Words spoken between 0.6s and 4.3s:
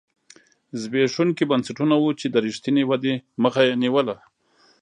زبېښونکي بنسټونه وو چې د رښتینې ودې مخه یې نیوله.